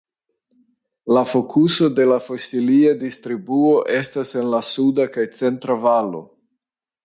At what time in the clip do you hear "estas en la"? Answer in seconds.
4.01-4.65